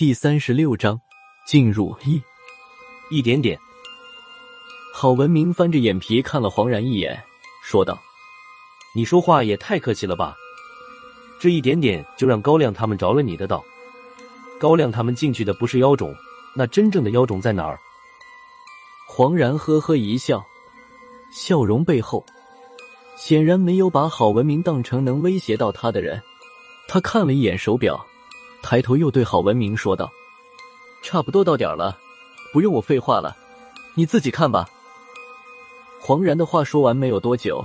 [0.00, 0.98] 第三十六章
[1.46, 2.22] 进入一
[3.10, 3.60] 一点点。
[4.94, 7.22] 郝文明翻着眼皮看了黄然一眼，
[7.62, 8.00] 说道
[8.96, 10.34] ：“你说话也太客气了吧？
[11.38, 13.62] 这一点点就让高亮他们着了你的道？
[14.58, 16.14] 高亮他们进去的不是妖种，
[16.56, 17.78] 那真正的妖种在哪儿？”
[19.06, 20.42] 黄然呵呵一笑，
[21.30, 22.24] 笑容背后
[23.18, 26.22] 显然没有把郝文明当成能威胁到他的人。
[26.88, 28.02] 他看了一眼手表。
[28.62, 30.10] 抬头又对郝文明说道
[31.02, 31.98] ：“差不多到点了，
[32.52, 33.36] 不用我废话了，
[33.94, 34.68] 你自己看吧。”
[36.00, 37.64] 黄然的话说完没有多久，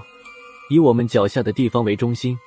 [0.69, 2.37] 以我们脚下的地方为中心，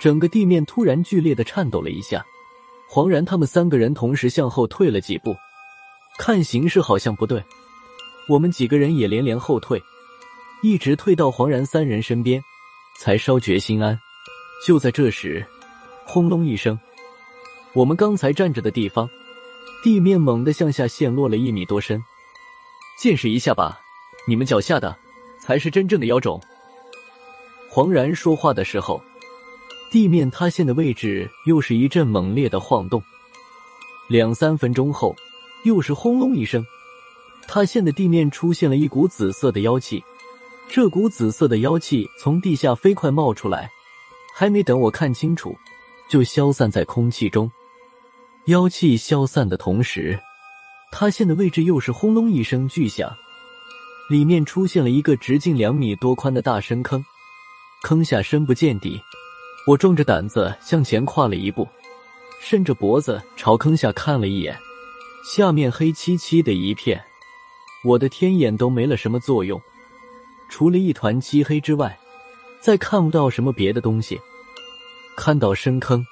[0.00, 2.24] 整个地面突然剧烈的颤抖了一下。
[2.88, 5.36] 黄然他们三个人同时向后退了几步，
[6.18, 7.44] 看形势好像不对，
[8.28, 9.82] 我们几个人也连连后退，
[10.62, 12.42] 一直退到黄然三人身边，
[12.98, 13.98] 才稍觉心安。
[14.66, 15.46] 就在这时，
[16.06, 16.78] 轰隆一声。
[17.74, 19.08] 我们刚才站着的地方，
[19.84, 22.02] 地面猛地向下陷落了一米多深。
[22.98, 23.80] 见识一下吧，
[24.26, 24.96] 你们脚下的
[25.40, 26.40] 才是真正的妖种。
[27.68, 29.00] 黄然说话的时候，
[29.92, 33.00] 地面塌陷的位置又是一阵猛烈的晃动。
[34.08, 35.14] 两三分钟后，
[35.64, 36.64] 又是轰隆一声，
[37.46, 40.02] 塌陷的地面出现了一股紫色的妖气。
[40.68, 43.70] 这股紫色的妖气从地下飞快冒出来，
[44.34, 45.56] 还没等我看清楚，
[46.08, 47.50] 就消散在空气中。
[48.48, 50.18] 妖气消散的同时，
[50.90, 53.14] 塌陷的位置又是轰隆一声巨响，
[54.08, 57.04] 里面出现了一个直径两米多宽的大深坑，
[57.82, 58.98] 坑下深不见底。
[59.66, 61.68] 我壮着胆子向前跨了一步，
[62.40, 64.58] 伸着脖子朝坑下看了一眼，
[65.22, 66.98] 下面黑漆漆的一片，
[67.84, 69.60] 我的天眼都没了什么作用，
[70.48, 71.98] 除了一团漆黑之外，
[72.62, 74.18] 再看不到什么别的东西。
[75.18, 76.02] 看到深坑。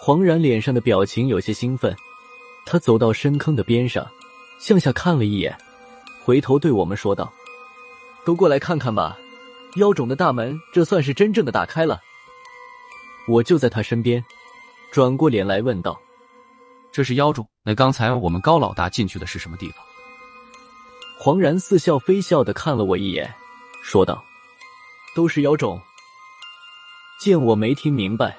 [0.00, 1.94] 黄然脸上的表情有些兴奋，
[2.64, 4.08] 他走到深坑的边上，
[4.60, 5.54] 向下看了一眼，
[6.24, 7.30] 回头对我们说道
[8.24, 9.18] ：“都过来看看吧，
[9.74, 12.00] 妖种的大门这算是真正的打开了。”
[13.26, 14.24] 我就在他身边，
[14.92, 16.00] 转过脸来问道
[16.92, 17.46] ：“这是妖种？
[17.64, 19.84] 那刚才我们高老大进去的是什么地方？”
[21.18, 23.34] 黄然似笑非笑的看了我一眼，
[23.82, 24.24] 说道
[25.16, 25.78] ：“都是妖种。”
[27.20, 28.38] 见我没听明白，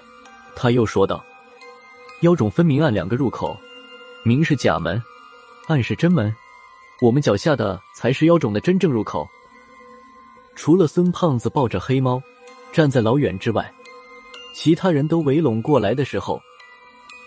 [0.55, 1.21] 他又说道。
[2.21, 3.57] 妖种分明暗两个入口，
[4.25, 5.01] 明是假门，
[5.67, 6.35] 暗是真门。
[7.01, 9.25] 我们脚下的才是妖种的真正入口。
[10.53, 12.21] 除了孙胖子抱着黑猫
[12.73, 13.73] 站在老远之外，
[14.53, 16.41] 其他人都围拢过来的时候，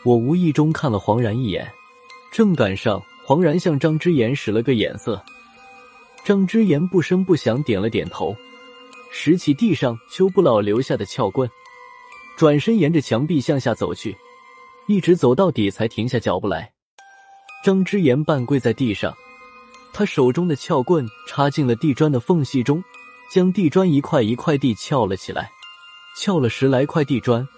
[0.05, 1.73] 我无意中看了黄然一眼，
[2.31, 5.25] 正赶上黄然向张之言使了个眼色。
[6.23, 8.37] 张之言不声不响点了点头，
[9.11, 11.51] 拾起地上邱不老留下的撬棍，
[12.37, 14.15] 转身沿着墙壁向下走去。
[14.93, 16.71] 一直走到底，才停下脚步来。
[17.65, 19.15] 张之言半跪在地上，
[19.91, 22.85] 他手中的撬棍插进了地砖的缝隙中，
[23.33, 25.51] 将地砖一块一块地撬了起来。
[26.19, 27.49] 撬了十来块地砖，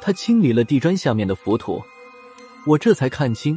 [0.00, 1.80] 他清理了地砖下面的浮土。
[2.66, 3.56] 我这才看清，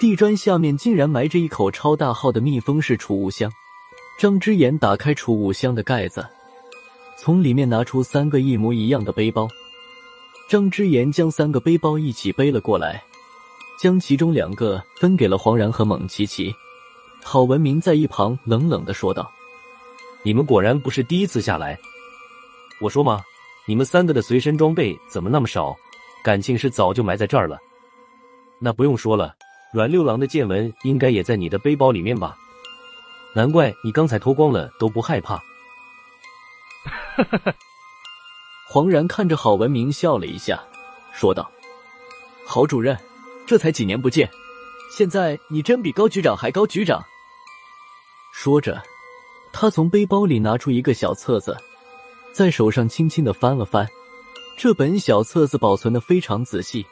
[0.00, 3.52] 地砖下面竟然埋着一口超大号的密封式储物箱。
[4.18, 6.26] 张之言打开储物箱的盖子，
[7.18, 9.46] 从里面拿出三个一模一样的背包。
[10.48, 13.04] 张之言将三个背包一起背了过来，
[13.78, 16.50] 将其中两个分给了黄然和蒙奇奇。
[17.22, 19.30] 郝文明在一旁冷冷的说道
[20.24, 21.78] ：“你们果然不是第一次下来。
[22.80, 23.22] 我说嘛，
[23.66, 25.76] 你们三个的随身装备怎么那么少？
[26.24, 27.58] 感情是早就埋在这儿了？
[28.58, 29.34] 那不用说了，
[29.70, 32.34] 阮六郎的见闻应该也在你的背包里面吧？
[33.34, 35.36] 难怪你刚才脱光了都不害怕。”
[37.16, 37.54] 哈 哈
[38.70, 40.62] 黄然看着郝文明笑了一下，
[41.14, 41.50] 说道
[42.46, 42.94] ：“郝主任，
[43.46, 44.28] 这才几年不见，
[44.94, 47.02] 现在你真比高局长还高局长。”
[48.30, 48.82] 说着，
[49.54, 51.56] 他从背包里拿出一个小册子，
[52.30, 53.88] 在手上轻轻的翻了翻。
[54.58, 56.84] 这本小册子保存的非常仔细，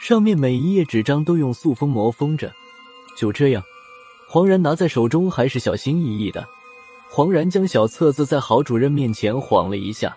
[0.00, 2.52] 上面每一页纸张都用塑封膜封着。
[3.16, 3.62] 就这样，
[4.28, 6.48] 黄然拿在手中还是小心翼翼的。
[7.08, 10.16] 黄然将小册子在郝主任面前晃了一下。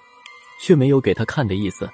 [0.59, 1.89] 却没有给他看的意思。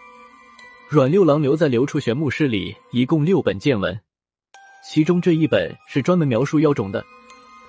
[0.89, 3.99] 阮六郎留在刘处玄墓室里，一共六本见闻，
[4.87, 7.03] 其中这一本是专门描述妖种的。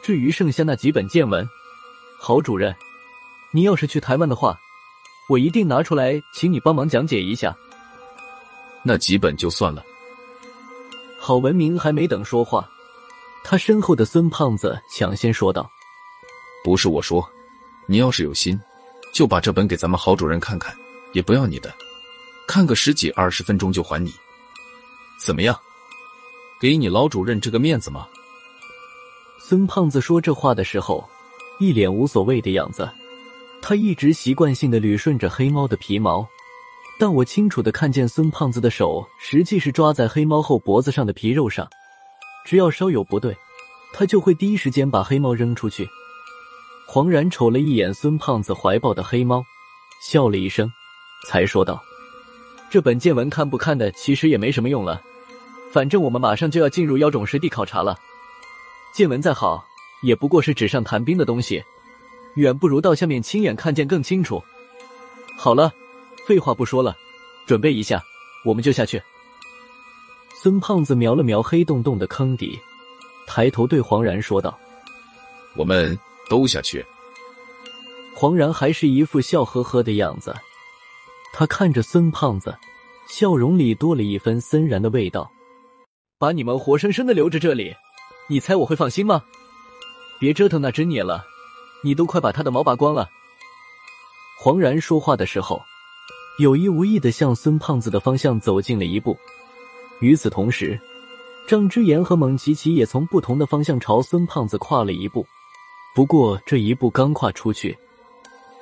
[0.02, 1.48] 至于剩下那几本见闻，
[2.20, 2.74] 郝主任，
[3.52, 4.56] 你要是去台湾的话，
[5.28, 7.56] 我一定拿出来请你帮忙讲解一下。
[8.82, 9.82] 那几本就算了。
[11.18, 12.68] 郝文明还没等说话，
[13.42, 15.68] 他身后的孙胖子抢先说道
[16.62, 17.26] ：“不是我说，
[17.86, 18.60] 你要是有心，
[19.12, 20.72] 就把这本给咱们郝主任看看。”
[21.16, 21.72] 也不要你的，
[22.46, 24.12] 看个十几二十分钟就还你，
[25.18, 25.58] 怎么样？
[26.60, 28.06] 给你老主任这个面子吗？
[29.40, 31.08] 孙胖子说这话的时候，
[31.58, 32.86] 一脸无所谓的样子。
[33.62, 36.28] 他一直习惯性的捋顺着黑猫的皮毛，
[36.98, 41.66] 但我清楚的看见孙胖子的手实际是抓在黑猫后脖子上的皮肉上，
[42.44, 43.34] 只要稍有不对，
[43.94, 45.88] 他就会第一时间把黑猫扔出去。
[46.86, 49.42] 黄然瞅了一眼孙胖子怀抱的黑猫，
[50.02, 50.70] 笑了一声，
[51.26, 51.82] 才说道
[52.70, 55.02] ：“这本见闻看不看的，其实也没什么用了。
[55.72, 57.98] 反正我们马上就要进入妖种实地考察了。
[58.94, 59.66] 见闻再好，
[60.02, 61.62] 也不过是纸上谈兵的东西。”
[62.36, 64.44] 远不如到下面亲眼看见更清楚。
[65.38, 65.72] 好了，
[66.26, 66.94] 废话不说了，
[67.46, 68.04] 准备一下，
[68.44, 69.02] 我们就下去。
[70.42, 72.60] 孙胖子瞄了瞄黑洞洞的坑底，
[73.26, 74.58] 抬头对黄然说道
[75.56, 75.98] ：“我们
[76.28, 76.84] 都下去。”
[78.14, 80.36] 黄然还是一副笑呵呵的样子，
[81.38, 82.56] 他看着孙胖子，
[83.10, 85.30] 笑容里多了一分森然的味道。
[86.18, 87.74] 把你们活生生的留着这里，
[88.26, 89.22] 你猜我会放心吗？
[90.18, 91.26] 别折腾那只孽了。
[91.84, 93.10] 你都快把他的毛拔光了！
[94.40, 95.60] 黄然说话的时候，
[96.38, 99.14] 有意无意的向孙胖子的方向走近了一步。
[100.00, 100.80] 与此同时，
[101.46, 105.26] 张之言和蒙奇奇也从不同的方向朝孙胖子跨了一步。
[105.94, 107.76] 不过这一步刚跨出去，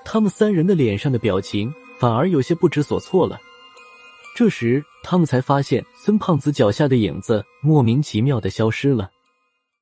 [0.05, 1.73] 他们三人的脸上的表情
[2.05, 3.41] 反而有些不知所措了。
[4.37, 9.11] 这时，他们才发现孙胖子脚下的影子莫名其妙的消失了。